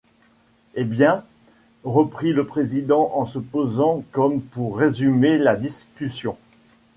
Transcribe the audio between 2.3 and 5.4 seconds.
le président en se posant comme pour résumer